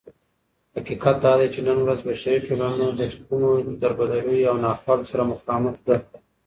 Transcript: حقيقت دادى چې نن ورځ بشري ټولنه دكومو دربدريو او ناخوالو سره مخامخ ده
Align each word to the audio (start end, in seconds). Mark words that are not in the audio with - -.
حقيقت 0.77 1.17
دادى 1.25 1.47
چې 1.53 1.59
نن 1.67 1.77
ورځ 1.85 1.99
بشري 2.07 2.39
ټولنه 2.47 2.85
دكومو 2.99 3.51
دربدريو 3.81 4.47
او 4.49 4.55
ناخوالو 4.65 5.09
سره 5.11 5.23
مخامخ 5.33 5.75
ده 5.87 5.97